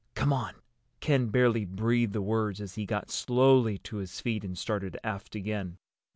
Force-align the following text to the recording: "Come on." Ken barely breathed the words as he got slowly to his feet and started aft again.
"Come 0.15 0.33
on." 0.33 0.55
Ken 0.99 1.27
barely 1.27 1.63
breathed 1.63 2.13
the 2.13 2.23
words 2.23 2.59
as 2.59 2.73
he 2.73 2.87
got 2.87 3.11
slowly 3.11 3.77
to 3.83 3.97
his 3.97 4.19
feet 4.19 4.43
and 4.43 4.57
started 4.57 4.97
aft 5.03 5.35
again. 5.35 5.77